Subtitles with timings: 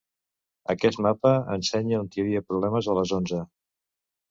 [0.73, 3.45] Aquest mapa ensenya on hi havia problemes a les onze.